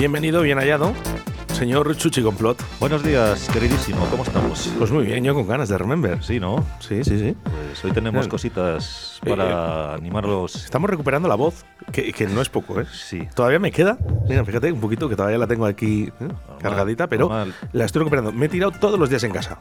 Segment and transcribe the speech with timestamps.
[0.00, 0.94] Bienvenido, bien hallado,
[1.52, 2.58] señor Chuchi Complot.
[2.80, 4.72] Buenos días, queridísimo, ¿cómo estamos?
[4.78, 6.24] Pues muy bien, yo con ganas de Remember.
[6.24, 6.64] Sí, ¿no?
[6.78, 7.36] Sí, sí, sí.
[7.44, 8.30] Pues hoy tenemos Bien.
[8.30, 10.54] cositas para animarlos.
[10.64, 12.86] Estamos recuperando la voz, que, que no es poco, ¿eh?
[12.90, 13.28] Sí.
[13.34, 16.28] Todavía me queda, mira, fíjate un poquito que todavía la tengo aquí ¿eh?
[16.62, 17.54] cargadita, pero normal.
[17.74, 18.32] la estoy recuperando.
[18.32, 19.58] Me he tirado todos los días en casa.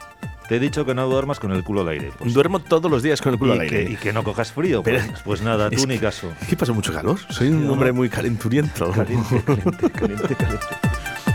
[0.49, 2.11] Te he dicho que no duermas con el culo al aire.
[2.17, 2.33] pues.
[2.33, 3.91] Duermo todos los días con el culo al que, aire.
[3.91, 4.81] y que no cojas frío.
[4.83, 6.33] Pero- Pues, pues nada, tú ni que- caso.
[6.49, 6.73] ¿Qué pasa?
[6.73, 7.19] ¿Mucho calor?
[7.29, 7.73] Soy un no.
[7.73, 8.89] hombre muy calenturiento.
[8.91, 10.65] Caliente, caliente, caliente, caliente.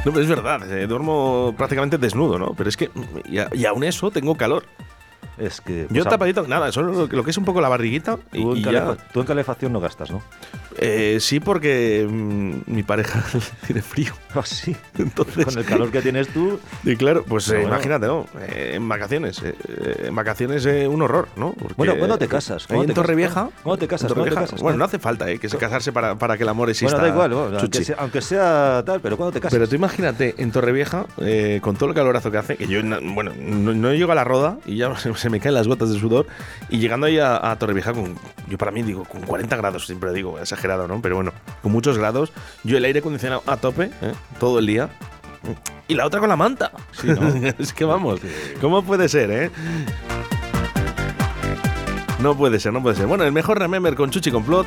[0.05, 2.55] No, pero es verdad, eh, duermo prácticamente desnudo, ¿no?
[2.55, 3.03] Pero es que, mm,
[3.33, 4.65] y, a- y aún eso, tengo calor.
[5.39, 5.83] Es que.
[5.83, 8.19] Yo pues, a- tapadito, nada, solo lo, que- lo que es un poco la barriguita
[8.33, 8.97] y, en y ya.
[9.13, 10.23] tú en calefacción no gastas, ¿no?
[10.79, 13.25] Eh, sí, porque mm, mi pareja
[13.67, 14.13] tiene frío.
[14.35, 14.75] Ah, sí.
[14.99, 16.59] Entonces, Con el calor que tienes tú.
[16.83, 17.69] Y claro, pues eh, bueno.
[17.69, 18.27] imagínate, ¿no?
[18.41, 19.41] Eh, en vacaciones.
[19.43, 19.55] eh,
[20.07, 21.53] en vacaciones eh, un horror, ¿no?
[21.53, 22.67] Porque Bueno, ¿cuándo te casas?
[22.67, 22.95] ¿Cuándo en?
[22.95, 23.51] Torrevieja.
[23.63, 24.11] ¿Cuándo te casas?
[24.11, 24.61] en ¿Cuándo te casas?
[24.61, 26.97] Bueno, no hace falta eh, que se casarse para, para que el amor exista.
[26.97, 27.79] Bueno, da igual, bueno, Chuchi.
[27.79, 29.55] aunque sea, aunque sea tal, pero ¿cuándo te casas?
[29.55, 31.07] Pero tú imagínate en Torrevieja,
[31.61, 32.81] con todo el calorazo que hace, que yo,
[33.15, 35.91] bueno, no, no llego a la roda y ya se, se me caen las gotas
[35.93, 36.27] de sudor.
[36.69, 38.17] Y llegando ahí a, a Torrevieja, con,
[38.49, 41.01] yo para mí digo, con 40 grados, siempre digo, exagerado, ¿no?
[41.01, 44.13] Pero bueno, con muchos grados, yo el aire acondicionado a tope, ¿eh?
[44.39, 44.91] todo el día.
[45.89, 46.73] Y la otra con la manta.
[46.93, 47.29] Sí, ¿no?
[47.59, 48.21] es que vamos,
[48.61, 49.51] ¿cómo puede ser, eh?
[52.21, 53.07] No puede ser, no puede ser.
[53.07, 54.67] Bueno, el mejor Remember con Chuchi Complot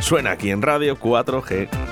[0.00, 1.91] suena aquí en Radio 4G.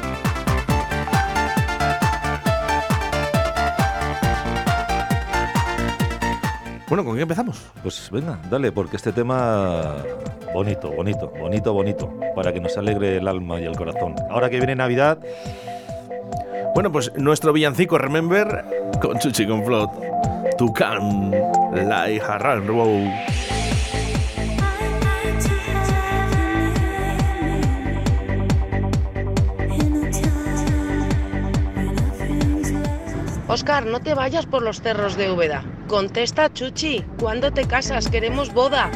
[6.90, 7.56] Bueno, ¿con qué empezamos?
[7.84, 9.94] Pues venga, dale, porque este tema
[10.52, 14.16] bonito, bonito, bonito, bonito, para que nos alegre el alma y el corazón.
[14.28, 15.18] Ahora que viene Navidad,
[16.74, 18.64] Bueno, pues nuestro villancico Remember
[19.00, 19.90] con Chuchi Complot.
[20.58, 21.30] Tucán,
[21.72, 23.08] la hija Railroad.
[33.50, 35.64] Oscar, no te vayas por los cerros de Úbeda.
[35.88, 37.04] Contesta, Chuchi.
[37.18, 38.08] ¿Cuándo te casas?
[38.08, 38.92] Queremos boda.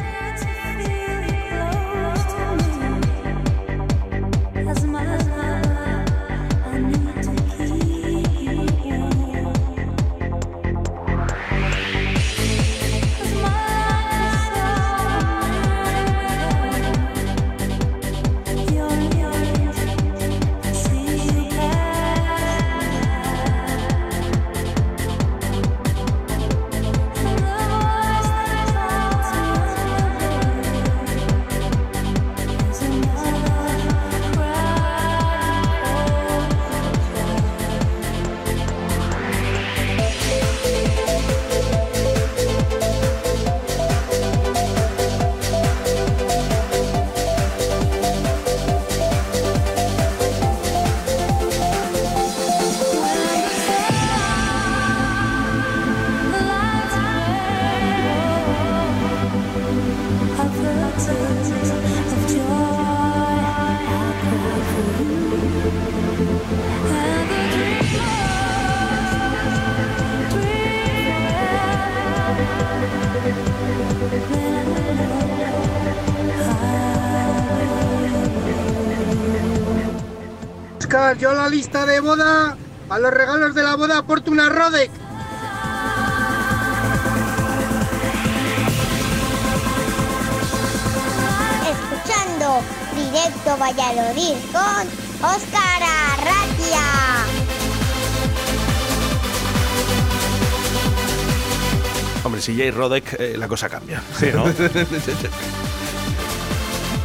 [81.19, 82.57] Yo la lista de boda,
[82.89, 84.91] a los regalos de la boda aporto una Rodec.
[91.69, 92.61] Escuchando
[92.95, 95.83] Directo Valladolid con Oscar
[96.13, 96.83] Arratia.
[102.23, 104.03] Hombre, si ya hay Rodek, eh, la cosa cambia.
[104.19, 104.45] Sí, ¿no?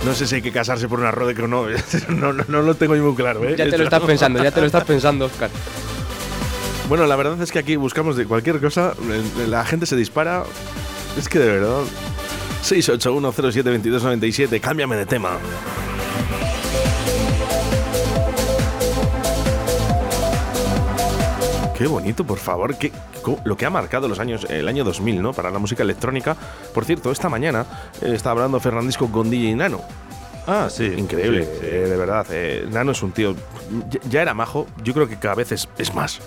[0.05, 1.67] No sé si hay que casarse por una Rodek o no.
[2.09, 3.55] No, no, no lo tengo muy claro, ¿eh?
[3.57, 5.51] Ya te lo estás pensando, ya te lo estás pensando, Oscar.
[6.89, 8.95] Bueno, la verdad es que aquí buscamos de cualquier cosa,
[9.47, 10.43] la gente se dispara.
[11.17, 11.83] Es que de verdad.
[12.65, 15.39] 681072297, cámbiame de tema.
[21.81, 22.77] Qué bonito, por favor.
[23.23, 25.33] Co- lo que ha marcado los años, el año 2000, ¿no?
[25.33, 26.37] Para la música electrónica.
[26.75, 27.65] Por cierto, esta mañana
[28.03, 29.81] eh, estaba hablando Fernandisco con DJ Nano.
[30.47, 30.85] Ah, sí.
[30.85, 31.67] Increíble, sí, sí.
[31.67, 32.27] eh, de verdad.
[32.31, 33.35] eh, Nano es un tío.
[33.89, 36.21] Ya, ya era majo, yo creo que cada vez es, es más.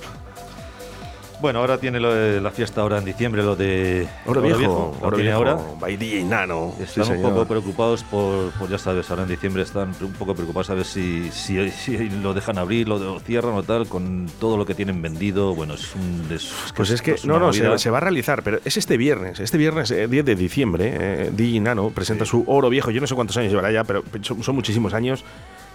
[1.44, 5.06] Bueno, ahora tiene lo de la fiesta ahora en diciembre, lo de Oro viejo, lo
[5.08, 5.58] oro tiene viejo, ahora.
[5.78, 6.74] by DJ Nano.
[6.78, 7.32] Sí, Están un señor.
[7.34, 11.30] poco preocupados por, ya sabes, ahora en diciembre están un poco preocupados a ver si,
[11.34, 15.02] si, si lo dejan abrir, lo, lo cierran o tal, con todo lo que tienen
[15.02, 15.54] vendido.
[15.54, 16.34] Bueno, es un...
[16.34, 18.96] es- Pues es que, esto no, no, se, se va a realizar, pero es este
[18.96, 19.42] viernes.
[19.42, 22.90] Este viernes, eh, 10 de diciembre, eh, DJ Nano presenta su oro viejo.
[22.90, 25.26] Yo no sé cuántos años llevará ya, pero son, son muchísimos años.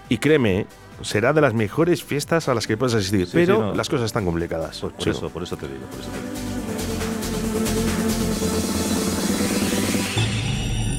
[0.08, 0.66] Y créeme,
[1.02, 3.26] será de las mejores fiestas a las que puedes asistir.
[3.26, 3.74] Sí, pero sí, no.
[3.74, 4.78] las cosas están complicadas.
[4.78, 5.10] Por, por Sí.
[5.10, 7.38] eso, por eso te digo, por eso te digo.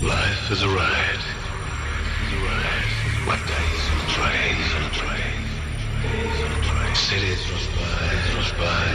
[0.02, 1.24] Life is a ride.
[3.28, 5.38] What days on a train, on a train.
[6.02, 6.96] Days on a train.
[6.96, 8.88] Cities rush by, rush by.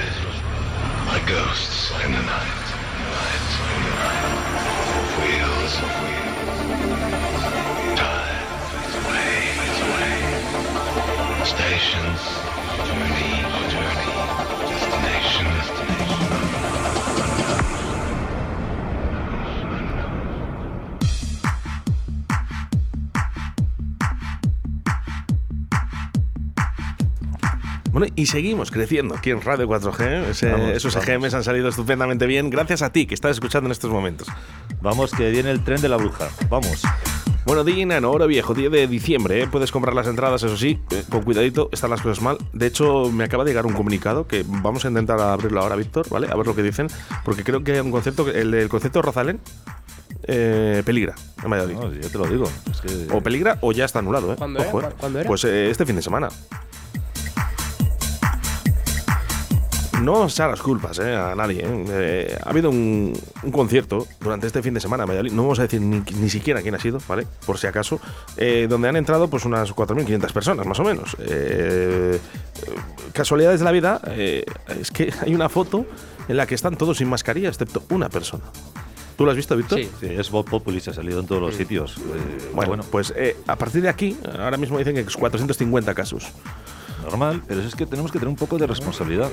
[1.12, 2.66] Like ghosts in the night.
[3.14, 4.32] Night, in the night.
[5.20, 7.23] Wheels of wheels.
[27.92, 30.30] Bueno, y seguimos creciendo aquí en Radio 4G.
[30.30, 31.08] Ese- Vamos, esos vamos.
[31.08, 34.26] EGMs han salido estupendamente bien, gracias a ti que estás escuchando en estos momentos.
[34.80, 36.28] Vamos, que viene el tren de la bruja.
[36.50, 36.82] Vamos.
[37.46, 39.46] Bueno, DJ Nano, ahora viejo, 10 de diciembre, ¿eh?
[39.46, 42.38] puedes comprar las entradas, eso sí, eh, con cuidadito, están las cosas mal.
[42.54, 46.08] De hecho, me acaba de llegar un comunicado que vamos a intentar abrirlo ahora, Víctor,
[46.08, 46.28] ¿vale?
[46.30, 46.86] A ver lo que dicen,
[47.22, 49.40] porque creo que hay un concepto, que- el del concepto de Rosalén,
[50.26, 51.74] eh, peligra en Valladolid.
[51.76, 52.44] No, yo te lo digo.
[52.70, 54.36] Es que- O peligra o ya está anulado, ¿eh?
[54.38, 54.60] ¿Cuándo?
[54.60, 54.84] Ojo, ¿eh?
[54.84, 55.28] ¿Cu- cuándo era?
[55.28, 56.28] Pues eh, este fin de semana.
[60.04, 61.62] No se las culpas eh, a nadie.
[61.64, 61.84] eh.
[61.88, 63.12] Eh, ha habido un,
[63.42, 65.32] un concierto durante este fin de semana en Valladolid.
[65.32, 67.26] No vamos a decir ni, ni siquiera quién ha sido, ¿vale?
[67.46, 67.98] Por si acaso.
[68.36, 71.16] eh, donde han entrado pues unas 4.500 personas, más o menos.
[73.12, 74.44] Casualidades de la vida, eh,
[74.80, 75.86] es que hay una foto
[76.28, 78.44] en la que están todos sin mascarilla, excepto una persona.
[79.16, 79.78] ¿Tú lo has visto, Víctor?
[79.78, 79.88] Sí.
[80.00, 81.96] Sí, es Bob Populi, se ha salido en todos los sitios.
[81.98, 85.94] Eh, Bueno, bueno, pues eh, a partir de aquí, ahora mismo dicen que es 450
[85.94, 86.26] casos.
[87.04, 89.30] normal, pero es que tenemos que tener un poco de responsabilidad.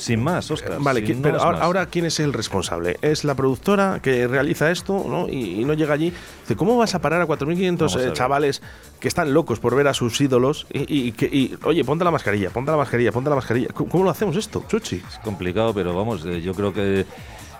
[0.00, 0.78] Sin más, Oscar.
[0.80, 2.96] Vale, sin ¿quién- pero ahora, ahora, ¿quién es el responsable?
[3.02, 5.28] Es la productora que realiza esto ¿no?
[5.28, 6.12] y, y no llega allí.
[6.42, 8.62] Dice, ¿cómo vas a parar a 4.500 Vamos a eh, chavales
[8.98, 10.66] que están locos por ver a sus ídolos?
[10.72, 13.68] Y, y que, y, oye, ponte la mascarilla, ponte la mascarilla, ponte la mascarilla.
[13.74, 14.96] ¿Cómo, cómo lo hacemos esto, Chuchi?
[14.96, 17.04] Es complicado, pero vamos, eh, yo creo que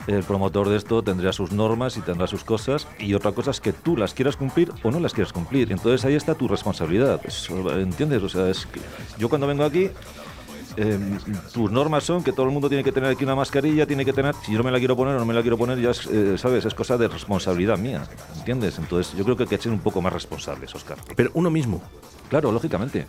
[0.06, 3.61] el promotor de esto tendrá sus normas y tendrá sus cosas y otra cosa es
[3.61, 5.70] que tú las quieras cumplir o no las quieras cumplir.
[5.70, 7.20] Entonces ahí está tu responsabilidad.
[7.76, 8.23] ¿Entiendes?
[8.23, 8.80] O sea, es que
[9.18, 9.90] yo cuando vengo aquí
[10.76, 10.98] eh,
[11.52, 14.12] tus normas son que todo el mundo tiene que tener aquí una mascarilla, tiene que
[14.12, 15.90] tener, si yo no me la quiero poner o no me la quiero poner, ya
[15.90, 18.02] es, eh, sabes, es cosa de responsabilidad mía,
[18.36, 18.78] ¿entiendes?
[18.78, 20.98] Entonces yo creo que hay que ser un poco más responsables, Oscar.
[21.16, 21.82] Pero uno mismo.
[22.28, 23.06] Claro, lógicamente.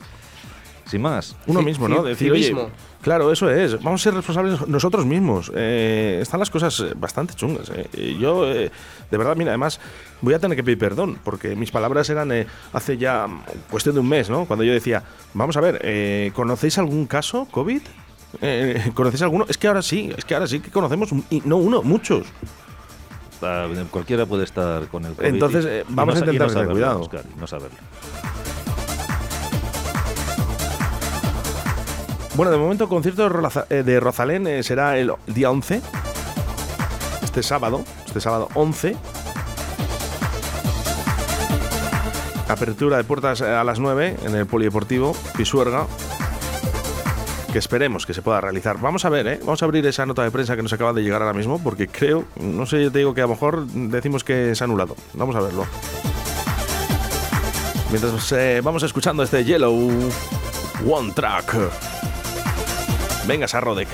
[0.92, 1.36] Sin más.
[1.48, 2.02] Uno mismo, ¿no?
[2.04, 2.54] ci- Decir, oye,
[3.02, 3.82] claro, eso es.
[3.82, 5.50] Vamos a ser responsables nosotros mismos.
[5.56, 7.72] Eh, están las cosas eh, bastante chungas.
[7.74, 8.18] eh.
[8.20, 8.70] Yo, eh,
[9.10, 9.80] de verdad, mira, además,
[10.20, 13.26] voy a tener que pedir perdón, porque mis palabras eran eh, hace ya
[13.70, 14.44] cuestión de un mes, ¿no?
[14.46, 15.02] Cuando yo decía,
[15.34, 17.82] vamos a ver, eh, ¿conocéis algún caso COVID?
[18.42, 19.46] Eh, ¿Conocéis alguno?
[19.48, 22.28] Es que ahora sí, es que ahora sí que conocemos, un- y no uno, muchos.
[23.42, 27.10] Ah, Cualquiera puede estar con el COVID Entonces, eh, vamos a intentar tener cuidado.
[27.40, 27.78] No saberlo.
[32.36, 35.82] Bueno, de momento el concierto de, eh, Rosalén eh, será el día 11,
[37.22, 38.96] este sábado, este sábado 11.
[42.48, 45.88] Apertura de puertas eh, a las 9 en el Polideportivo Pisuerga,
[47.52, 48.80] que esperemos que se pueda realizar.
[48.80, 49.40] Vamos a ver, ¿eh?
[49.42, 51.90] Vamos a abrir esa nota de prensa que nos acaba de llegar ahora mismo, porque
[51.90, 54.96] creo, no sé, yo te digo que a lo mejor decimos que es anulado.
[55.16, 55.66] Vamos a verlo.
[57.90, 59.92] Mientras vamos escuchando este Yellow
[60.88, 62.01] One Track.
[63.28, 63.88] Venga, Sarrodek.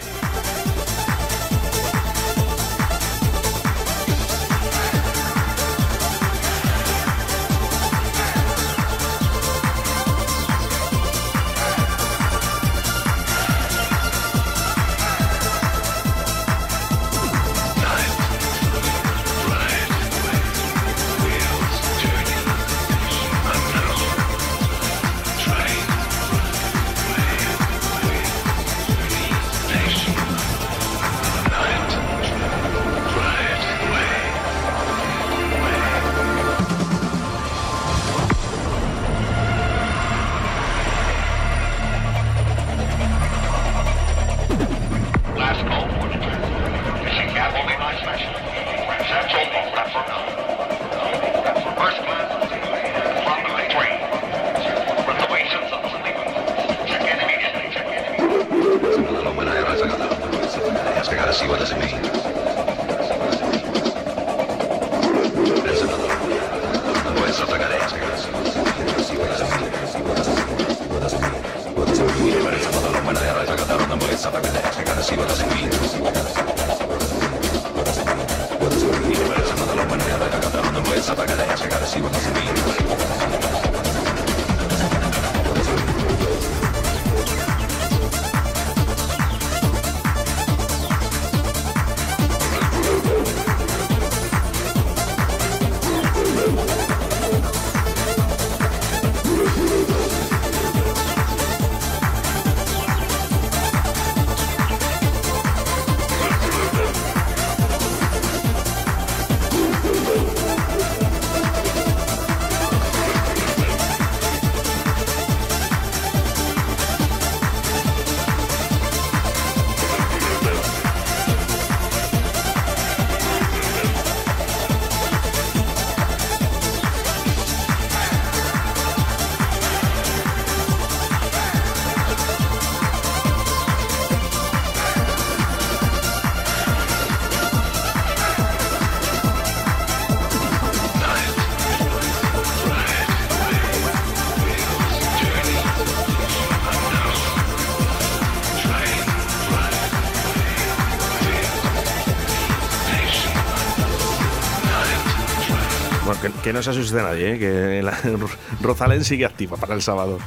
[156.08, 157.38] Bueno, que, no se asuste nadie, ¿eh?
[157.38, 157.92] que la,
[158.62, 160.20] Rosalén sigue activa para el sábado.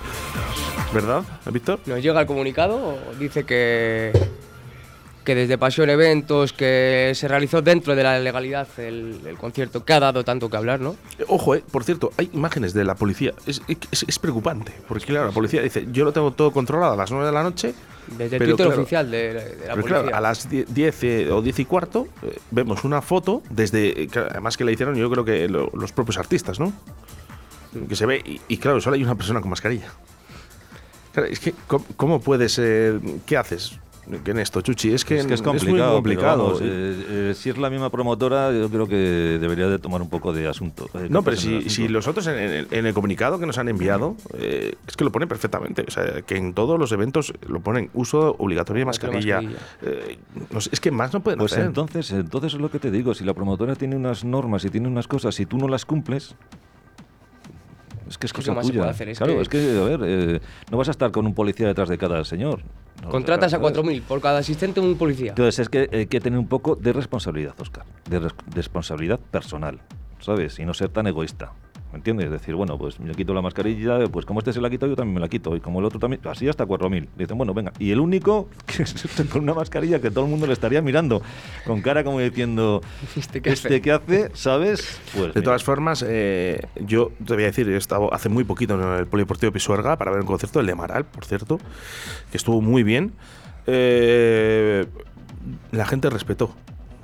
[0.92, 1.80] ¿Verdad, Víctor?
[1.86, 4.12] Nos llega el comunicado, dice que,
[5.24, 9.92] que desde Pasión Eventos, que se realizó dentro de la legalidad el, el concierto, que
[9.92, 10.96] ha dado tanto que hablar, ¿no?
[11.28, 13.34] Ojo, eh, por cierto, hay imágenes de la policía.
[13.46, 16.96] Es, es- es preocupante, porque claro, la policía dice, yo lo tengo todo controlado a
[16.96, 17.74] las 9 de la noche.
[18.16, 20.02] Desde el Twitter claro, oficial de, de la pero policía.
[20.02, 24.02] claro, a las 10 10, eh, o 10 y cuarto eh, vemos una foto desde,
[24.04, 26.72] eh, además que la hicieron yo creo que lo- los propios artistas, ¿no?
[27.88, 29.92] Que se ve, y, y claro, solo hay una persona con mascarilla.
[31.12, 32.60] Claro, es que, ¿cómo, cómo puedes,
[33.26, 33.78] qué haces
[34.26, 34.92] en esto, Chuchi?
[34.92, 36.44] Es que es que es muy complicado.
[36.44, 40.08] vamos, eh, eh, si es la misma promotora, yo creo que debería de tomar un
[40.08, 40.88] poco de asunto.
[40.94, 43.68] eh, No, pero si, si los otros en, el- en el comunicado que nos han
[43.68, 45.84] enviado, eh, es que lo ponen perfectamente.
[45.86, 49.42] O sea, que en todos los eventos lo ponen uso obligatorio de mascarilla.
[49.42, 49.60] Mascarilla.
[49.82, 50.18] Eh,
[50.50, 51.66] no sé, es que más no pueden Pues hacer.
[51.66, 53.14] entonces, entonces es lo que te digo.
[53.14, 56.34] Si la promotora tiene unas normas y tiene unas cosas, si tú no las cumples,
[58.10, 58.80] es que es ¿Qué cosa más se tuya.
[58.82, 59.08] puede hacer?
[59.08, 60.40] Es claro, que- es que, a ver, eh,
[60.70, 62.60] no vas a estar con un policía detrás de cada señor.
[63.02, 65.30] No, Contratas a claro, 4.000 por cada asistente un policía.
[65.30, 69.80] Entonces es que hay que tener un poco de responsabilidad, Oscar, de res- responsabilidad personal,
[70.20, 70.58] ¿sabes?
[70.58, 71.52] Y no ser tan egoísta.
[71.92, 72.26] ¿Me entiendes?
[72.26, 74.94] Es decir, bueno, pues me quito la mascarilla, pues como este se la quitó, yo
[74.94, 75.56] también me la quito.
[75.56, 77.08] Y como el otro también, así hasta 4.000.
[77.18, 77.72] Dicen, bueno, venga.
[77.80, 78.94] Y el único que es
[79.32, 81.20] con una mascarilla que todo el mundo le estaría mirando,
[81.66, 82.80] con cara como diciendo,
[83.16, 83.80] ¿Este qué ¿este hace?
[83.80, 84.30] qué hace?
[84.34, 85.00] ¿Sabes?
[85.12, 85.42] Pues De mira.
[85.42, 89.06] todas formas, eh, yo te voy a decir, he estado hace muy poquito en el
[89.08, 91.58] Polideportivo Pisuerga para ver un concierto, el de Amaral, por cierto,
[92.30, 93.12] que estuvo muy bien.
[93.66, 94.86] Eh,
[95.72, 96.54] la gente respetó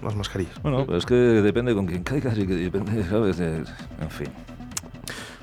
[0.03, 0.61] las mascarillas.
[0.63, 3.39] Bueno, pues es que depende con quién caigas y que depende, ¿sabes?
[3.39, 3.65] De-
[4.01, 4.29] en fin.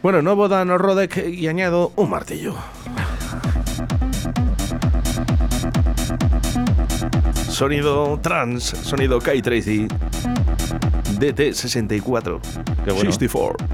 [0.04, 2.56] Bueno, nuevo Dano Rodek y añado un martillo.
[7.48, 9.88] Sonido trans, sonido Kai Tracy.
[11.20, 12.42] DT64.
[12.84, 13.12] Qué bueno.
[13.14, 13.66] 64.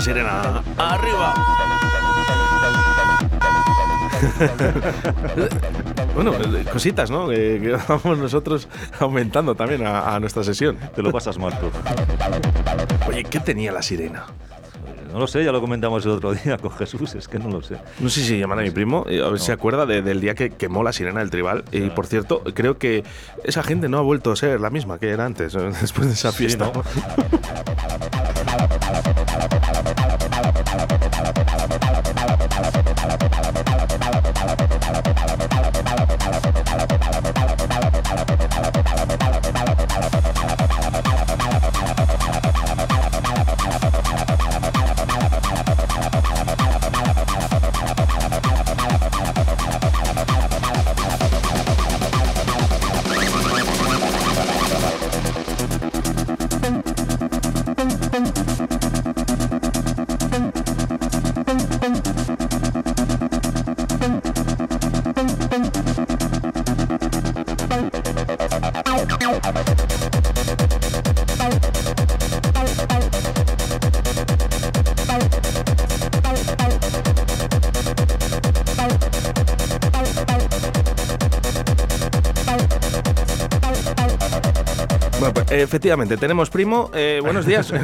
[0.00, 0.62] Sirena.
[0.76, 1.34] Arriba.
[6.14, 7.28] bueno, eh, cositas, ¿no?
[7.28, 8.68] Que, que vamos nosotros
[9.00, 10.76] aumentando también a, a nuestra sesión.
[10.94, 11.66] Te lo pasas mal tú.
[13.08, 14.26] Oye, ¿qué tenía la sirena?
[15.12, 17.62] No lo sé, ya lo comentamos el otro día con Jesús, es que no lo
[17.62, 17.76] sé.
[17.98, 20.20] No sé si llaman a mi primo, eh, a ver si se acuerda de- del
[20.20, 21.64] día que quemó la sirena del tribal.
[21.72, 23.04] Y por cierto, creo que
[23.42, 26.30] esa gente no ha vuelto a ser la misma que era antes, después de esa
[26.30, 26.70] Sí, fiesta.
[26.74, 26.82] ¿no?
[28.88, 30.07] Pues, eh,
[85.62, 86.90] efectivamente, tenemos primo.
[86.94, 87.72] Eh, buenos días.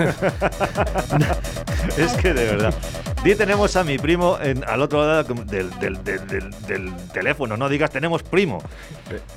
[1.99, 2.75] Es que de verdad.
[3.23, 7.57] Di tenemos a mi primo en, al otro lado del, del- del- del- del teléfono,
[7.57, 8.63] no digas tenemos primo.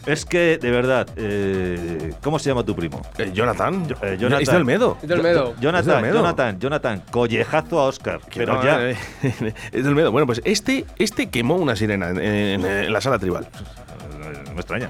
[0.05, 3.01] Es que, de verdad, eh, ¿cómo se llma tu primo?
[3.17, 3.85] Eh, Jonathan.
[4.01, 4.41] eh, Jonathan.
[4.43, 4.97] Es del Medo.
[5.01, 5.53] Es del Medo.
[5.59, 6.15] Jonathan, Medo.
[6.15, 8.19] Jonathan, Jonathan, collejazo a Oscar.
[8.29, 8.89] Que Pero no, ya.
[8.89, 8.97] eh,
[9.71, 10.11] es del Medo.
[10.11, 13.45] Bueno, pues este, este quemó una sirena en, en- en la sala tribal.
[13.45, 14.89] eh, No me extraña.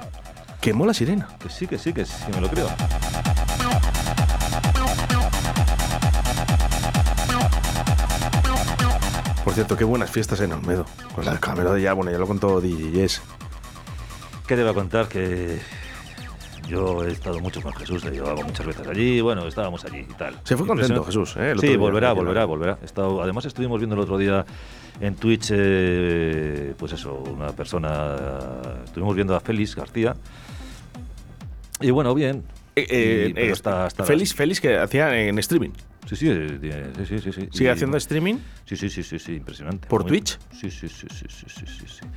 [0.62, 1.27] Quemó la sirena.
[1.41, 2.67] Que sí, que sí, que sí, me lo creo.
[9.47, 10.86] Por cierto, qué buenas fiestas en Olmedo.
[11.15, 13.21] Con la cámara de ya, bueno, ya lo contó DJs.
[14.45, 15.07] ¿Qué te voy a contar?
[15.07, 15.57] Que
[16.67, 20.13] yo he estado mucho con Jesús, le llevaba muchas veces allí, bueno, estábamos allí y
[20.15, 20.38] tal.
[20.43, 21.01] Se fue contento.
[21.05, 21.51] Jesús, ¿eh?
[21.51, 22.47] El Sí, día, volverá, volverá, ver.
[22.47, 22.77] volverá.
[22.83, 24.45] Estado- además estuvimos viendo el otro día
[24.99, 28.17] en Twitch, eh, pues eso, una persona,
[28.83, 30.13] estuvimos viendo a Félix García.
[31.79, 32.43] Y bueno, bien.
[32.75, 35.71] Eh, eh, Y- eh, está- está- Félix, Félix que hacía en streaming.
[36.07, 37.49] Sí, sí, eh, sí, sí.
[37.51, 38.35] ¿Sigue haciendo streaming?
[38.65, 39.87] Sí, sí, sí, sí, sí, impresionante.
[39.89, 40.39] ¿Por Twitch?
[40.51, 42.07] Sí, sí, sí, sí, sí, sí, sí.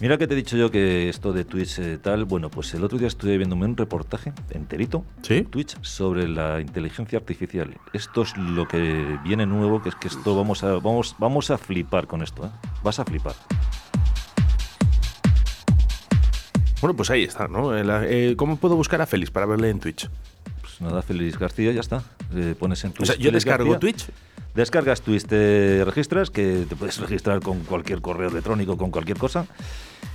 [0.00, 2.84] Mira que te he dicho yo que esto de Twitch eh, tal, bueno, pues el
[2.84, 5.38] otro día estuve viéndome un reportaje enterito ¿Sí?
[5.38, 7.76] en Twitch sobre la inteligencia artificial.
[7.92, 11.58] Esto es lo que viene nuevo, que es que esto vamos a vamos vamos a
[11.58, 12.50] flipar con esto, ¿eh?
[12.82, 13.34] Vas a flipar.
[16.80, 17.72] Bueno, pues ahí está, ¿no?
[17.76, 20.10] Eh, ¿Cómo puedo buscar a Félix para verle en Twitch?
[20.78, 22.02] Pues nada, Félix García, ya está.
[22.34, 23.06] Eh, pones en O Twitch.
[23.08, 24.06] sea, yo descargo García, Twitch.
[24.54, 29.46] Descargas Twitch, te registras, que te puedes registrar con cualquier correo electrónico, con cualquier cosa,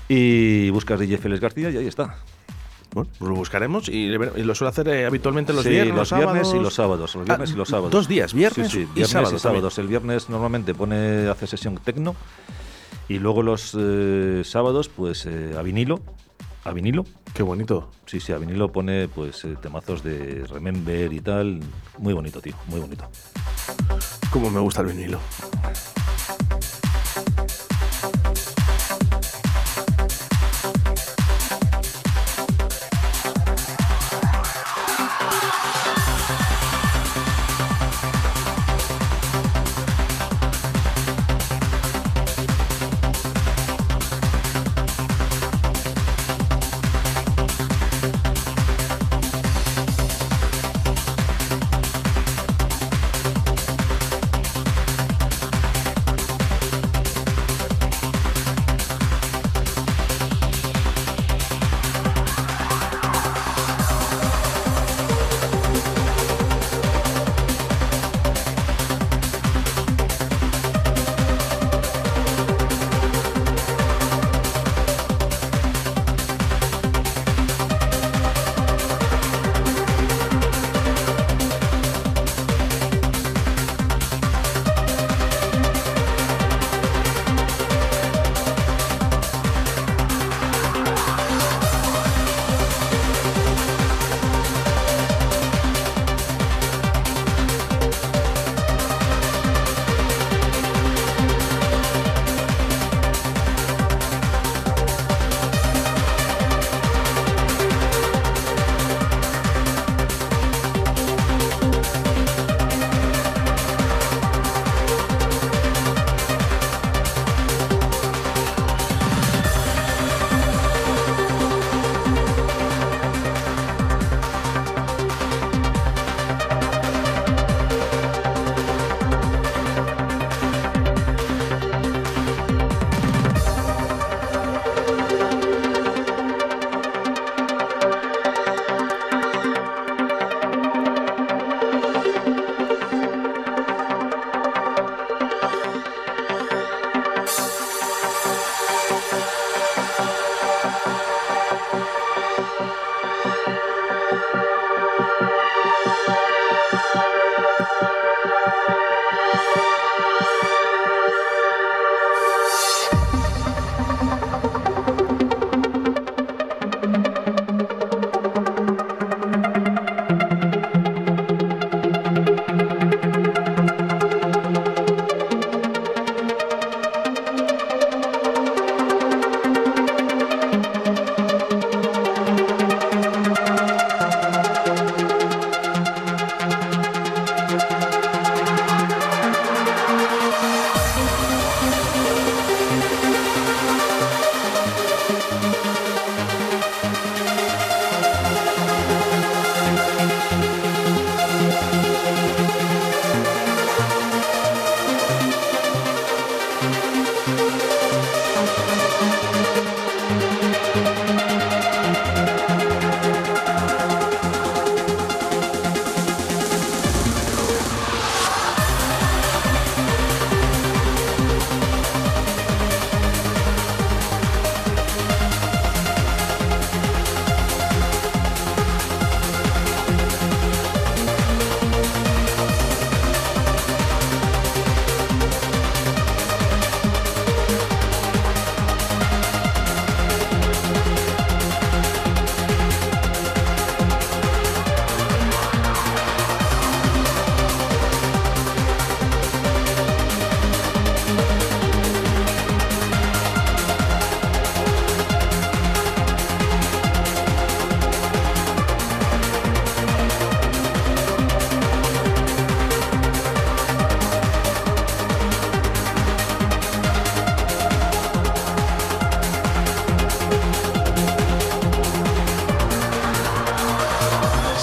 [0.07, 2.15] y buscas DJ Félix García y ahí está.
[2.93, 6.11] Bueno, pues lo buscaremos y, y lo suelo hacer eh, habitualmente los Sí, viernes, los
[6.11, 6.63] viernes y sábados.
[6.63, 7.15] los sábados.
[7.15, 7.91] Los viernes Ah, y los sábados.
[7.91, 9.33] Dos días, viernes, Sí, sí, y viernes sábados.
[9.33, 9.77] y sábados.
[9.77, 12.15] El viernes normalmente pone hace sesión tecno
[13.07, 15.99] y luego los eh, sábados, pues eh, a vinilo.
[16.63, 17.05] A vinilo.
[17.33, 17.89] Qué bonito.
[18.05, 21.61] Sí, sí, a vinilo pone pues eh, temazos de Remember y tal.
[21.97, 23.09] Muy bonito, tío, muy bonito.
[24.31, 25.19] Cómo me gusta el vinilo.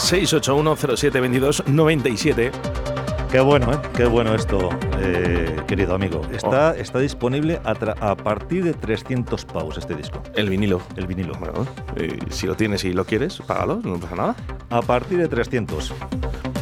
[0.06, 2.50] 681072297.
[3.30, 3.78] Qué bueno, ¿eh?
[3.96, 4.68] Qué bueno esto,
[5.00, 6.22] eh, querido amigo.
[6.32, 7.74] Está, está disponible a,
[8.14, 10.22] partir de 300 pavos este disco.
[10.36, 10.80] El vinilo.
[10.94, 11.34] El vinilo.
[11.40, 11.66] Bueno,
[11.96, 14.36] eh, si lo tienes y lo quieres, págalo, no pasa nada.
[14.70, 15.92] A partir de 300.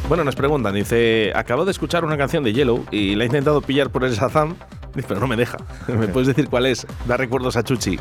[0.09, 3.61] Bueno, nos preguntan, dice, acabo de escuchar una canción de Yellow y la he intentado
[3.61, 4.55] pillar por el Shazam,
[4.95, 5.59] dice, pero no me deja.
[5.89, 6.87] ¿Me puedes decir cuál es?
[7.07, 7.99] Da recuerdos a Chuchi.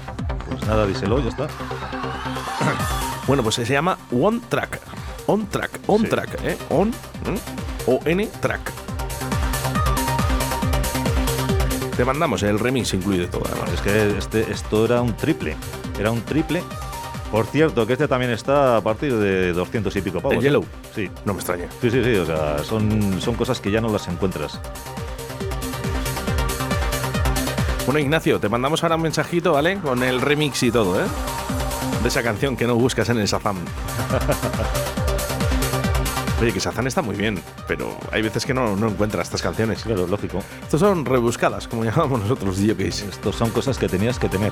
[0.47, 1.47] Pues nada, díselo, ya está.
[3.27, 4.92] Bueno, pues se llama One Track.
[5.33, 6.07] On Track, On Sí.
[6.09, 6.57] Track, ¿eh?
[6.69, 7.39] On, ¿eh?
[7.87, 8.71] O-N Track.
[11.97, 13.71] Te mandamos el remix incluido y todo, además.
[13.73, 15.55] Es que este, esto era un triple.
[15.99, 16.61] Era un triple.
[17.31, 20.33] Por cierto, que este también está a partir de 200 y pico pavos.
[20.33, 20.43] ¿El ¿eh?
[20.43, 20.65] Yellow?
[20.93, 21.09] Sí.
[21.25, 21.65] No me extraña.
[21.81, 22.13] Sí, sí, sí.
[22.13, 24.59] O sea, son, son cosas que ya no las encuentras.
[27.87, 29.79] Bueno, Ignacio, te mandamos ahora un mensajito, ¿vale?
[29.79, 31.05] Con el remix y todo, ¿eh?
[32.03, 33.57] De esa canción que no buscas en el Shazam.
[36.43, 39.81] Oye, que Shazam está muy bien, pero hay veces que no, no encuentras estas canciones.
[39.81, 40.39] Claro, lógico.
[40.61, 43.03] Estos son rebuscadas, como llamamos nosotros DJs.
[43.03, 44.51] Estos son cosas que tenías que tener.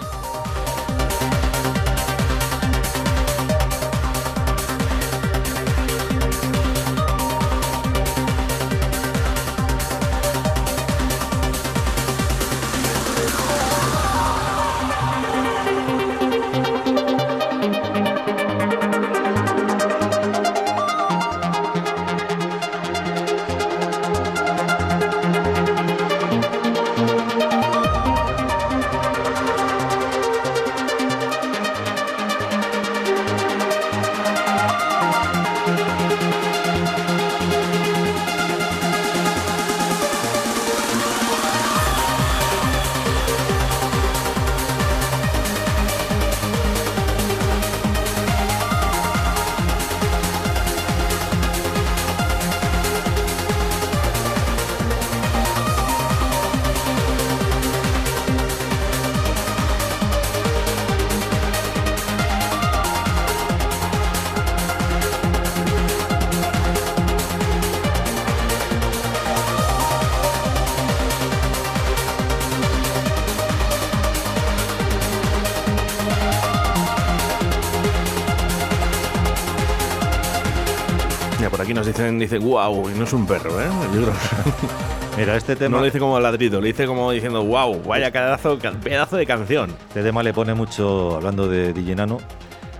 [81.91, 83.65] Dicen, dice, wow, y no es un perro, ¿eh?
[83.93, 87.43] Yo creo que- Mira, este no tema, lo dice como ladrido, lo dice como diciendo,
[87.43, 89.75] wow, vaya pedazo, pedazo de canción.
[89.89, 92.19] este tema le pone mucho, hablando de DJ Nano,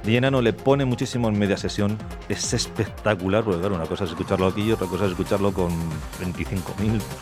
[0.03, 1.97] DJ Nano le pone muchísimo en media sesión.
[2.29, 5.69] Es espectacular, porque claro, una cosa es escucharlo aquí y otra cosa es escucharlo con
[6.21, 7.01] 25.000,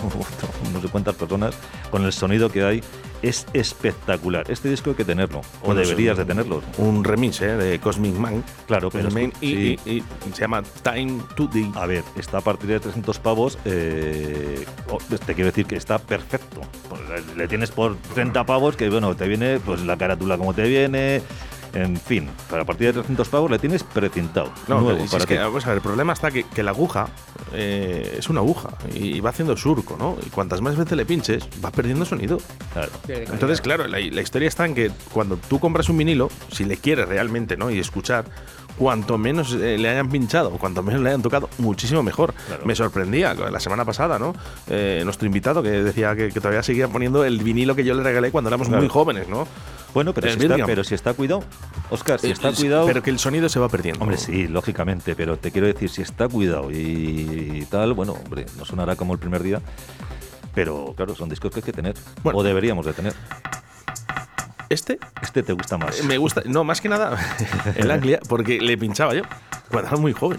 [0.74, 1.56] no sé cuántas personas,
[1.92, 2.84] con el sonido que hay.
[3.22, 4.50] Es espectacular.
[4.50, 6.62] Este disco hay que tenerlo, o Bueno, deberías un- de tenerlo.
[6.78, 7.48] Un remix ¿eh?
[7.58, 8.44] de Cosmic Man.
[8.66, 9.80] Claro, pero Cosmic Man, y, sí.
[9.86, 11.70] y- y se llama Time to the.
[11.76, 13.58] A ver, está a partir de 300 pavos.
[13.66, 16.62] eh, oh, te quiero decir que está perfecto.
[16.88, 20.54] Pues, le- le tienes por 30 pavos que, bueno, te viene pues la carátula como
[20.54, 21.22] te viene.
[21.74, 24.52] En fin, para a partir de 300 pavos le tienes precintado.
[24.68, 26.72] No, nuevo si para es que, vamos a ver, el problema está que, que la
[26.72, 27.08] aguja
[27.54, 30.18] eh, es una aguja y va haciendo surco, ¿no?
[30.26, 32.40] Y cuantas más veces le pinches, va perdiendo sonido.
[32.74, 32.92] Claro.
[33.08, 36.78] Entonces, claro, la, la historia está en que cuando tú compras un vinilo, si le
[36.78, 37.70] quieres realmente, ¿no?
[37.70, 38.26] Y escuchar,
[38.78, 42.34] cuanto menos eh, le hayan pinchado, cuanto menos le hayan tocado, muchísimo mejor.
[42.48, 42.66] Claro.
[42.66, 44.34] Me sorprendía la semana pasada, ¿no?
[44.70, 48.02] Eh, nuestro invitado que decía que, que todavía seguía poniendo el vinilo que yo le
[48.04, 48.82] regalé cuando éramos Claro.
[48.82, 49.48] muy jóvenes, ¿no?
[49.94, 51.44] Bueno, pero si, está, pero si está cuidado,
[51.90, 52.86] Oscar, si Eh, está es- cuidado.
[52.86, 54.02] Pero que el sonido se va perdiendo.
[54.02, 58.66] Hombre, sí, lógicamente, pero te quiero decir, si está cuidado y tal, bueno, hombre, no
[58.66, 59.62] sonará como el primer día,
[60.54, 62.38] pero claro, son discos que hay que tener, Bueno.
[62.40, 63.14] o deberíamos de tener.
[64.70, 66.00] Este Este te gusta más.
[66.00, 67.18] Eh, Me gusta, no, más que nada
[67.76, 69.24] el Anglia, porque le pinchaba yo
[69.72, 70.38] cuando era muy joven.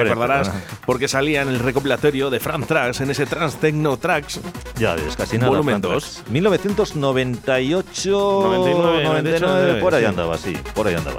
[0.00, 0.42] Hombre, perdona.
[0.84, 4.40] porque salía en el recopilatorio de Fran Tracks, en ese Trans Techno Tracks.
[4.78, 5.50] Ya ves, casi nada.
[5.50, 6.12] Volumen Fran 2.
[6.12, 6.30] Tracks.
[6.30, 10.06] 1998, 99, 99, por ahí sí.
[10.06, 11.18] andaba, sí, por ahí andaba.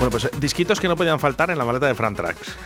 [0.00, 2.56] Bueno, pues disquitos que no podían faltar en la maleta de Fran Tracks.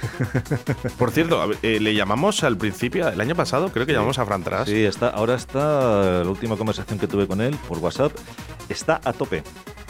[0.99, 4.21] Por cierto, a ver, eh, le llamamos al principio, el año pasado, creo que llamamos
[4.21, 4.71] a Fran Tracks.
[4.71, 8.13] Sí, está, ahora está, la última conversación que tuve con él por WhatsApp,
[8.69, 9.43] está a tope.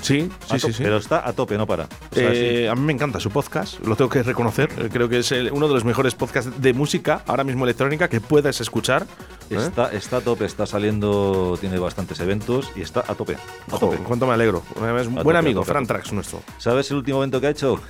[0.05, 0.83] Sí, sí, sí.
[0.83, 1.85] Pero está a tope, no para.
[1.85, 4.69] O sea, Eh, A mí me encanta su podcast, lo tengo que reconocer.
[4.79, 8.09] Eh, Creo que es el- uno de los mejores podcasts de música, ahora mismo electrónica,
[8.09, 9.07] que puedes escuchar.
[9.51, 9.57] ¿eh?
[9.57, 13.37] está, está a tope, está saliendo, tiene bastantes eventos y está a tope.
[13.73, 13.97] A tope.
[13.99, 14.62] cuánto me alegro.
[14.75, 15.87] Es un A buen tope, amigo, Fran.
[15.87, 16.43] Tracks nuestro.
[16.59, 17.81] ¿Sabes el último evento que ha hecho?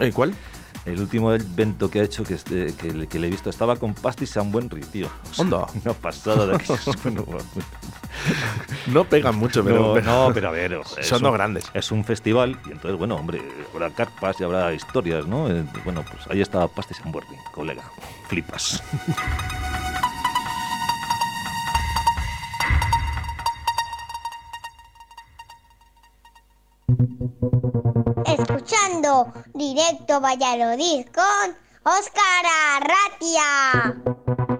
[0.00, 0.34] ¿Eh, ¿Cuál?
[0.84, 3.76] El último evento que ha hecho que, este- que, le, que le he visto estaba
[3.76, 5.08] con Pasti San Buenri, tío.
[5.30, 5.66] O sea, Onda.
[5.84, 6.86] Una pasada de aquellos.
[8.88, 9.94] No pegan mucho, pero.
[10.02, 10.78] no, no, pero a ver.
[11.02, 11.64] Son dos grandes.
[11.72, 13.40] Es un festival y entonces, bueno, hombre,
[13.72, 15.48] habrá carpas y habrá historias, ¿no?
[15.50, 17.82] Eh, Bueno, pues ahí está Pasti San Buenri, colega.
[18.28, 18.82] Flipas.
[29.54, 32.44] Directo Valladolid con Óscar
[32.76, 34.53] Arratia.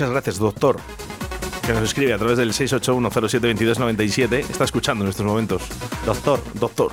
[0.00, 0.76] Muchas gracias, doctor.
[1.66, 4.32] Que nos escribe a través del 681072297.
[4.48, 5.60] Está escuchando en estos momentos.
[6.06, 6.90] Doctor, doctor.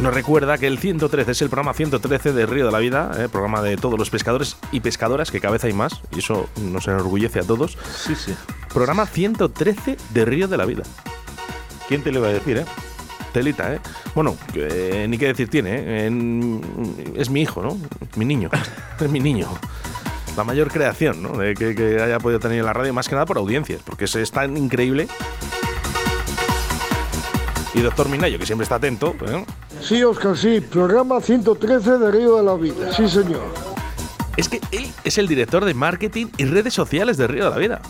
[0.00, 3.28] Nos recuerda que el 113 es el programa 113 de Río de la Vida, eh,
[3.28, 7.40] programa de todos los pescadores y pescadoras, que vez hay más, y eso nos enorgullece
[7.40, 7.76] a todos.
[7.96, 8.36] Sí, sí.
[8.72, 10.84] Programa 113 de Río de la Vida.
[11.88, 12.64] ¿Quién te lo iba a decir, eh?
[13.32, 13.80] Telita, ¿eh?
[14.14, 16.06] Bueno, eh, ni qué decir tiene, ¿eh?
[16.06, 17.76] En- es mi hijo, ¿no?
[18.14, 18.48] Mi niño.
[19.00, 19.48] es mi niño.
[20.36, 21.36] La mayor creación, ¿no?
[21.38, 24.04] De que, que haya podido tener en la radio, más que nada por audiencias, porque
[24.06, 25.06] es, es tan increíble.
[27.74, 29.44] Y doctor Minayo, que siempre está atento, ¿eh?
[29.80, 30.60] Sí, Oscar, sí.
[30.60, 32.92] Programa 113 de Río de la Vida.
[32.92, 33.42] Sí, señor.
[34.36, 37.56] es que él es el director de marketing y redes sociales de Río de la
[37.58, 37.82] Vida.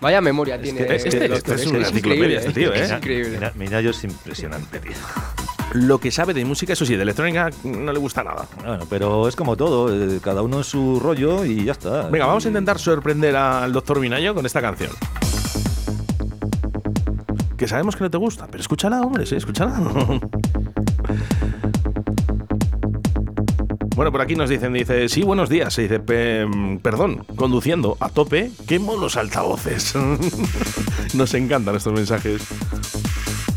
[0.00, 0.86] Vaya memoria tiene.
[0.86, 2.82] que este- el este doctor, es que una enciclopedia, increíble, este tío, ¿eh?
[2.84, 3.30] Es increíble.
[3.30, 4.92] Mira, Minayo es impresionante, tío.
[5.74, 8.46] Lo que sabe de música, eso sí, de electrónica no le gusta nada.
[8.64, 12.08] Bueno, pero es como todo, eh, cada uno en su rollo y ya está.
[12.08, 14.90] Venga, vamos a intentar sorprender al doctor Minayo con esta canción.
[17.56, 19.78] Que sabemos que no te gusta, pero escúchala, hombre, sí, escúchala.
[23.96, 25.74] Bueno, por aquí nos dicen, dice, sí, buenos días.
[25.74, 26.46] Se dice, "Pe-
[26.80, 29.92] perdón, conduciendo a tope, quemo los altavoces.
[31.14, 32.42] nos encantan estos mensajes.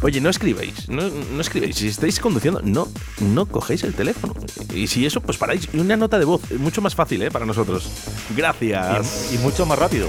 [0.03, 1.75] Oye, no escribéis, no, no escribéis.
[1.75, 2.87] Si estáis conduciendo, no,
[3.19, 4.33] no cogéis el teléfono.
[4.73, 5.69] Y si eso, pues paráis.
[5.73, 7.29] Y Una nota de voz, es mucho más fácil, ¿eh?
[7.29, 7.87] Para nosotros.
[8.35, 9.31] Gracias.
[9.31, 10.07] Y, y mucho más rápido.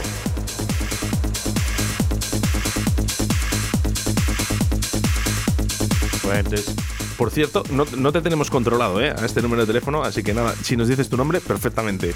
[6.23, 6.75] Fuentes.
[7.19, 9.11] Por cierto, no, no te tenemos controlado, ¿eh?
[9.17, 12.15] A este número de teléfono, así que nada, si nos dices tu nombre, perfectamente.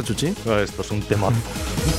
[0.00, 0.28] ¿Qué pasa, Chuchi?
[0.62, 1.34] Esto es un tema, un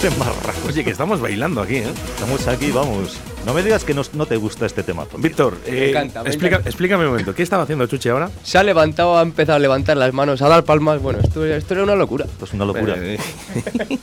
[0.01, 0.57] tema raro.
[0.67, 1.87] Oye, que estamos bailando aquí, ¿eh?
[2.15, 3.17] Estamos aquí, vamos.
[3.45, 5.05] No me digas que no, no te gusta este tema.
[5.17, 6.69] Víctor, eh, encanta, me explica- encanta.
[6.69, 7.35] explícame un momento.
[7.35, 8.31] ¿Qué estaba haciendo Chuchi ahora?
[8.43, 10.99] Se ha levantado, ha empezado a levantar las manos, a dar palmas.
[11.01, 12.25] Bueno, esto, esto era una locura.
[12.25, 12.95] Esto es una locura.
[12.97, 13.19] Eh,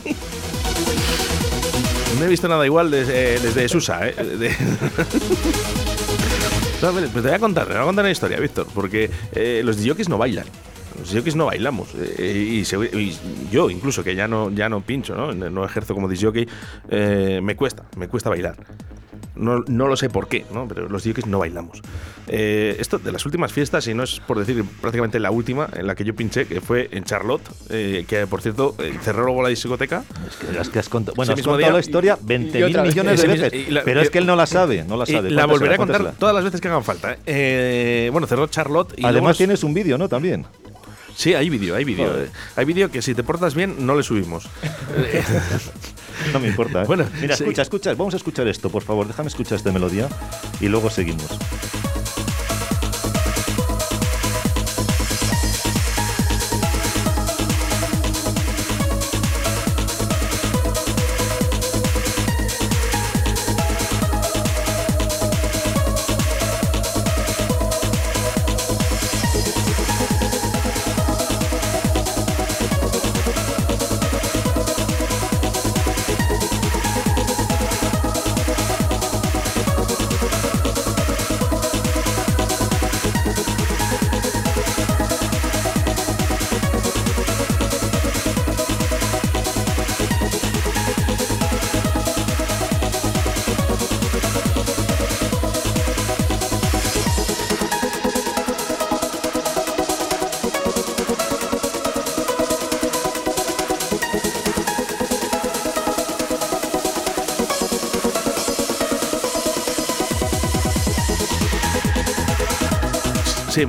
[2.21, 4.13] no he visto nada igual desde, desde Susa, ¿eh?
[4.15, 4.55] De-
[6.81, 9.77] pues te voy a contar, te voy a contar una historia, Víctor, porque eh, los
[9.85, 10.47] jockeys no bailan.
[10.99, 11.87] Los jockeys no bailamos.
[11.97, 13.17] eh, y, se- y
[13.51, 15.33] yo, incluso, que ya no, ya no pincho, ¿no?
[15.33, 16.47] No ejerzo como disjockey,
[16.91, 18.57] eh, me cuesta, me cuesta bailar.
[19.35, 20.67] No, no lo sé por qué, ¿no?
[20.67, 21.81] Pero los jockeys no bailamos.
[22.27, 25.87] Eh, esto de las últimas fiestas, y no es por decir prácticamente la última en
[25.87, 29.43] la que yo pinché, que fue en Charlotte, eh, que por cierto eh, cerró luego
[29.45, 30.03] la discoteca.
[30.29, 32.91] Es que, es que has contado, bueno, has contado la historia y 20.000 otra vez.
[32.97, 33.71] millones de veces.
[33.71, 35.31] la- pero es que él no la sabe, no la sabe.
[35.31, 37.13] la volveré a contar todas las veces que hagan falta.
[37.13, 37.19] ¿eh?
[37.27, 38.93] Eh, bueno, cerró Charlotte.
[38.97, 40.09] Y luego Además nos- tienes un vídeo, ¿no?
[40.09, 40.47] También.
[41.19, 42.17] Sí, hay vídeo, hay vídeo.
[42.17, 42.31] Eh.
[42.55, 44.49] Hay vídeo que si te portas bien no le subimos.
[46.33, 46.83] No me importa.
[46.83, 46.87] ¿eh?
[46.87, 47.45] Bueno, Mira, sí.
[47.45, 47.95] escucha, escucha.
[47.95, 49.07] Vamos a escuchar esto, por favor.
[49.07, 50.09] Déjame escuchar esta melodía
[50.61, 51.39] y luego seguimos.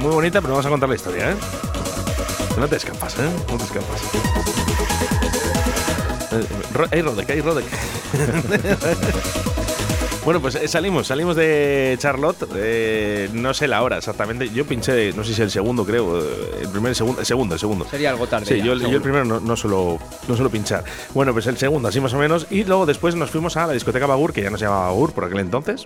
[0.10, 1.36] Muy bonita, pero vamos a contar la historia, ¿eh?
[2.58, 3.30] No te escapas, ¿eh?
[3.50, 4.02] No te escapas.
[6.32, 7.66] Eh, Ro- Hay Rodek, hay Rodek.
[10.26, 15.14] Bueno, pues eh, salimos, salimos de Charlotte, eh, no sé la hora exactamente, yo pinché,
[15.14, 17.88] no sé si el segundo creo, eh, el primer, segundo, el segundo, el segundo.
[17.90, 18.46] Sería algo tarde.
[18.46, 19.98] Sí, ya, yo, yo el primero no, no suelo,
[20.28, 20.84] no suelo pinchar.
[21.16, 22.46] Bueno, pues el segundo, así más o menos.
[22.52, 25.14] Y luego después nos fuimos a la discoteca Bagur, que ya no se llamaba Bagur
[25.14, 25.86] por aquel entonces.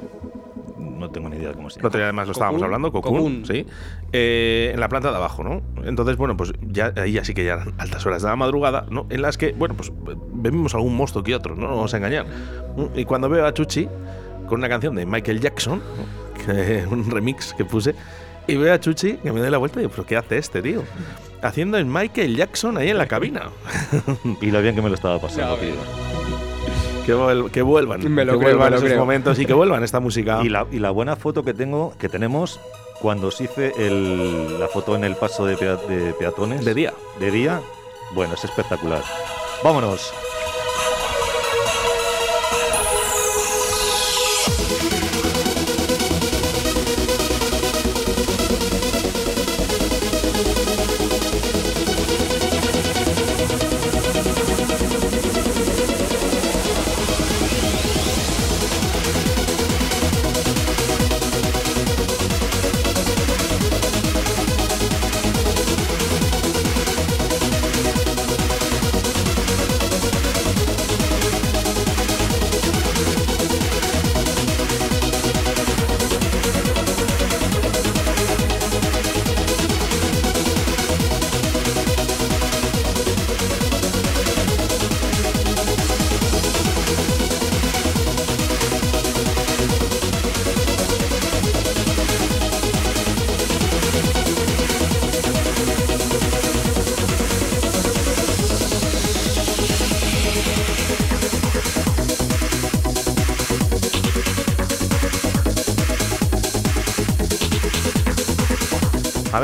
[1.13, 1.87] No tengo ni idea de cómo se El llama.
[1.89, 3.45] otro día además lo estábamos Cocoon, hablando, Cocoon, Cocoon.
[3.45, 3.65] sí.
[4.11, 5.61] Eh, en la planta de abajo, ¿no?
[5.85, 8.85] Entonces, bueno, pues ya ahí ya sí que ya eran altas horas de la madrugada,
[8.89, 9.05] ¿no?
[9.09, 9.91] En las que, bueno, pues
[10.33, 12.25] bebimos algún mosto que otro, no nos vamos a engañar.
[12.95, 13.87] Y cuando veo a Chuchi
[14.47, 16.45] con una canción de Michael Jackson, ¿no?
[16.45, 17.93] que- un remix que puse,
[18.47, 20.61] y veo a Chuchi que me doy la vuelta y digo, ¿pero qué hace este
[20.61, 20.83] tío?
[21.41, 23.49] Haciendo el Michael Jackson ahí en la cabina.
[24.41, 26.22] Y lo bien que me lo estaba pasando, tío.
[27.05, 28.99] Que, vuel- que vuelvan, Me lo que creo, vuelvan me lo esos creo.
[28.99, 30.39] momentos y que vuelvan esta música.
[30.43, 32.59] Y la, y la buena foto que tengo, que tenemos
[33.01, 36.63] cuando os hice el- la foto en el paso de, pea- de peatones.
[36.63, 36.93] De día.
[37.19, 37.59] De día.
[38.15, 39.01] Bueno, es espectacular.
[39.63, 40.13] Vámonos.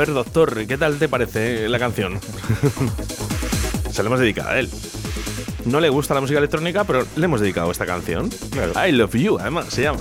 [0.00, 2.18] Ver, doctor, ¿qué tal te parece la canción?
[3.92, 4.70] Se la hemos dedicado a él.
[5.66, 8.30] No le gusta la música electrónica, pero le hemos dedicado esta canción.
[8.82, 9.98] I Love You, además, se llama.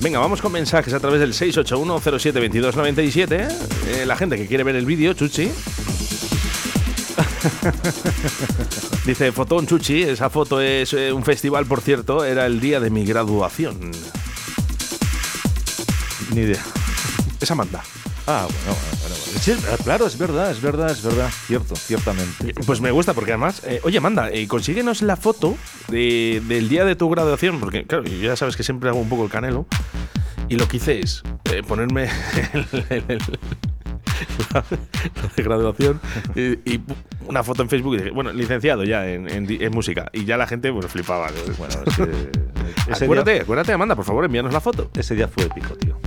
[0.00, 3.54] Venga, vamos con mensajes a través del 681072297.
[3.88, 5.44] Eh, la gente que quiere ver el vídeo, Chuchi.
[9.04, 12.88] Dice, fotón Chuchi, esa foto es eh, un festival, por cierto, era el día de
[12.88, 13.90] mi graduación.
[16.32, 16.64] Ni idea.
[17.40, 17.82] Es Amanda.
[18.26, 19.40] Ah, bueno, bueno, bueno.
[19.40, 21.30] Sí, verdad, claro, es verdad, es verdad, es verdad.
[21.46, 22.54] Cierto, ciertamente.
[22.64, 25.56] Pues me gusta porque además, eh, oye, Amanda, eh, consíguenos la foto
[25.88, 29.24] de- del día de tu graduación, porque claro, ya sabes que siempre hago un poco
[29.24, 29.66] el canelo.
[30.48, 32.04] Y lo que hice es eh, ponerme
[32.52, 33.18] el, el- el-
[34.54, 36.00] la, la de graduación
[36.34, 36.40] y,
[36.74, 36.80] y
[37.26, 40.08] una foto en Facebook y dije, bueno, licenciado ya en, en en música.
[40.12, 41.28] Y ya la gente pues flipaba.
[41.28, 41.54] ¿no?
[41.58, 44.90] Bueno, es que acuérdate, día, acuérdate, Amanda, por favor, envíanos la foto.
[44.96, 45.98] ese día fue épico, tío.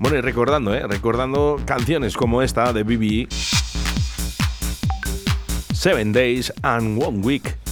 [0.03, 0.85] Bueno, y recordando, ¿eh?
[0.85, 3.31] Recordando canciones como esta de BB.
[5.73, 7.62] Seven Days and One Week.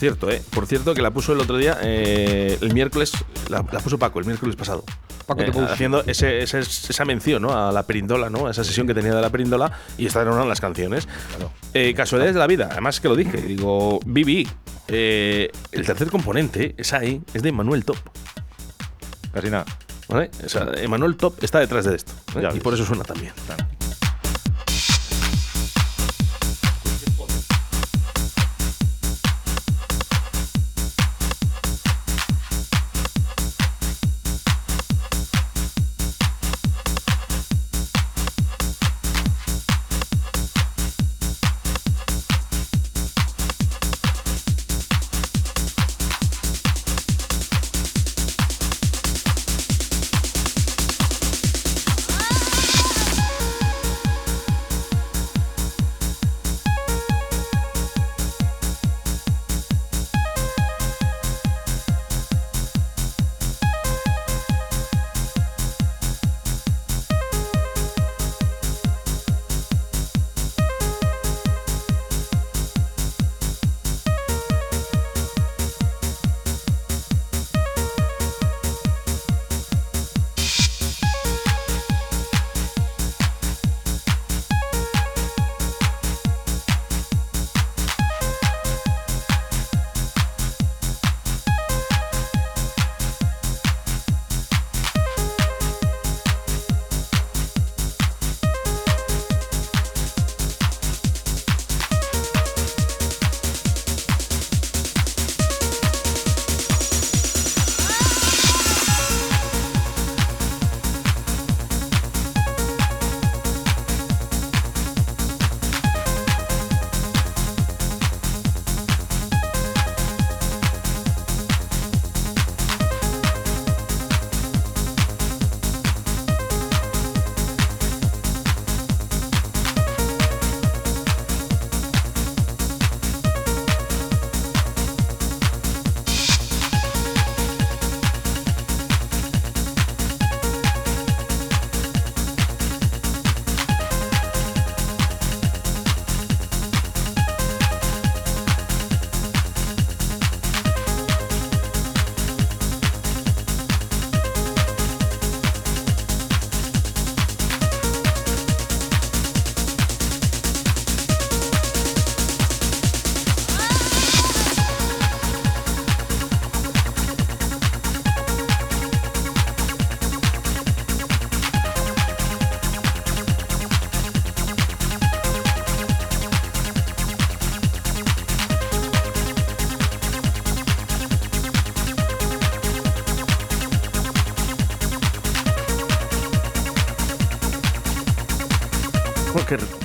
[0.00, 0.42] Cierto, ¿eh?
[0.50, 3.12] Por cierto, que la puso el otro día, eh, el miércoles,
[3.48, 4.84] la, la puso Paco, el miércoles pasado.
[5.26, 7.56] Paco Eh, te haciendo ese, ese- esa mención ¿no?
[7.56, 8.46] a la perindola, ¿no?
[8.48, 11.06] A esa sesión que tenía de la perindola y esta era una de las canciones.
[11.74, 14.48] Eh, casualidades de la vida, además que lo dije, digo, Bibi,
[14.88, 17.98] eh, el tercer componente, es ahí, es de Manuel Top.
[19.32, 19.64] Casi nada.
[20.08, 20.30] ¿vale?
[20.44, 22.12] O sea, Emanuel Top está detrás de esto.
[22.36, 22.48] ¿eh?
[22.54, 23.32] Y por eso suena también.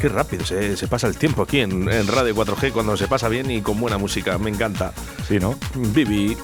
[0.05, 3.27] Qué, rápido se, se pasa el tiempo aquí en, en Radio 4G cuando se pasa
[3.27, 4.37] bien y con buena música.
[4.37, 4.93] Me encanta.
[5.27, 5.57] Sí, ¿no?
[5.73, 6.37] Bibi.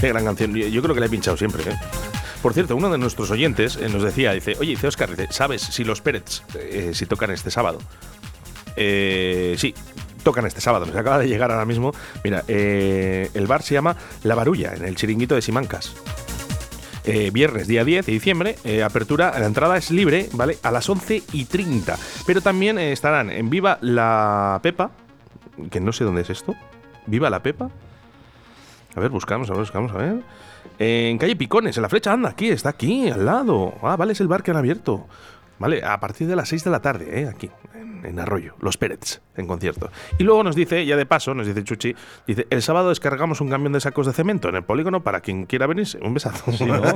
[0.00, 0.54] Qué gran canción.
[0.54, 1.62] Yo, yo creo que la he pinchado siempre.
[1.64, 1.76] ¿eh?
[2.40, 5.62] Por cierto, uno de nuestros oyentes eh, nos decía, dice, oye, dice Oscar, dice, ¿sabes
[5.62, 7.78] si los Pérez eh, si tocan este sábado?
[8.76, 9.74] Eh, sí,
[10.22, 10.86] tocan este sábado.
[10.86, 11.92] Nos acaba de llegar ahora mismo.
[12.22, 15.92] Mira, eh, el bar se llama La Barulla, en el chiringuito de Simancas.
[17.04, 20.58] Eh, viernes, día 10 de diciembre, eh, apertura, la entrada es libre, ¿vale?
[20.62, 21.98] A las 11 y 30.
[22.26, 24.92] Pero también eh, estarán en Viva la Pepa,
[25.70, 26.54] que no sé dónde es esto.
[27.06, 27.70] Viva la Pepa.
[28.94, 30.22] A ver, buscamos, a ver, buscamos, a ver.
[30.78, 33.74] En calle Picones, en la flecha, anda, aquí, está aquí, al lado.
[33.82, 35.06] Ah, vale, es el bar que han abierto.
[35.58, 37.28] Vale, a partir de las 6 de la tarde, ¿eh?
[37.28, 37.50] aquí,
[38.02, 39.90] en Arroyo, Los Pérez, en concierto.
[40.18, 41.94] Y luego nos dice, ya de paso, nos dice Chuchi,
[42.26, 45.46] dice, el sábado descargamos un camión de sacos de cemento en el polígono para quien
[45.46, 45.98] quiera venirse.
[46.02, 46.52] Un besazo.
[46.52, 46.82] Sí, ¿no?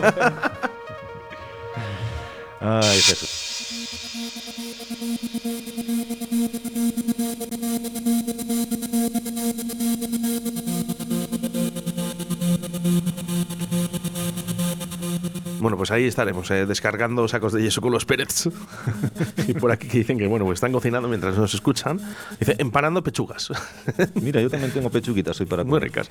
[2.61, 3.47] Ay, Jesús.
[15.67, 18.49] Bueno, pues ahí estaremos, eh, descargando sacos de yeso con los Pérez.
[19.49, 21.99] y por aquí que dicen que, bueno, pues están cocinando mientras nos escuchan.
[22.39, 23.51] Dice, empanando pechugas.
[24.23, 26.09] Mira, yo también tengo pechuguitas hoy para Muy ricas.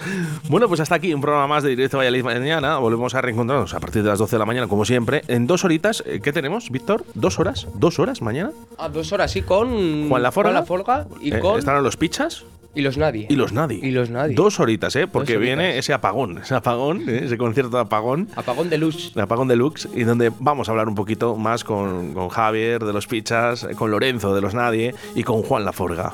[0.50, 2.80] Bueno, pues hasta aquí un programa más de Directo Valladolid mañana.
[2.80, 5.22] Volvemos a reencontrarnos a partir de las 12 de la mañana, como siempre.
[5.30, 7.06] En dos horitas, eh, ¿qué tenemos, Víctor?
[7.14, 7.66] ¿Dos horas?
[7.76, 8.52] ¿Dos horas mañana?
[8.78, 10.50] A dos horas, sí, con Juan Laforga.
[10.50, 11.60] Juan Laforga y Eh, con.
[11.60, 12.44] ¿Estarán los pichas?
[12.76, 13.28] Y los nadie.
[13.30, 13.80] y los Nadie.
[13.82, 14.36] Y los nadie.
[14.36, 15.08] Dos horitas, ¿eh?
[15.08, 17.22] Porque viene ese apagón, ese apagón, ¿eh?
[17.24, 18.28] ese concierto de apagón.
[18.36, 19.14] Apagón de luz.
[19.14, 22.92] de Apagón Deluxe y donde vamos a hablar un poquito más con, con Javier de
[22.94, 26.14] los Pichas, eh, con Lorenzo de los Nadie y con Juan Laforga.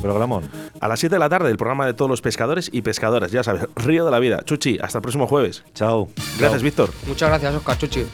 [0.00, 0.44] Programón.
[0.80, 3.42] A las 7 de la tarde, el programa de todos los pescadores y pescadoras, ya
[3.42, 4.42] sabes, Río de la Vida.
[4.44, 5.64] Chuchi, hasta el próximo jueves.
[5.74, 6.08] Chao.
[6.38, 6.90] Gracias, Víctor.
[7.06, 8.04] Muchas gracias, Oscar Chuchi.